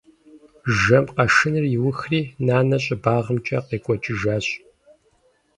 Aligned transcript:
Жэм 0.79 1.05
къэшыныр 1.15 1.65
иухри, 1.75 2.21
нанэ 2.45 2.77
щӏыбагъымкӏэ 2.83 3.57
къекӏуэкӏыжащ. 3.67 4.45